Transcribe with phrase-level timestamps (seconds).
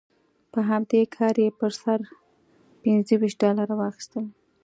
[0.51, 1.99] په همدې کار یې پر سر
[2.83, 4.25] پنځه ویشت ډالره واخیستل.